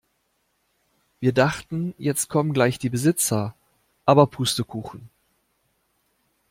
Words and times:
Wir 1.19 1.31
dachten 1.31 1.93
jetzt 1.99 2.27
kommen 2.27 2.53
gleich 2.53 2.79
die 2.79 2.89
Besitzer, 2.89 3.53
aber 4.03 4.25
Pustekuchen. 4.25 5.11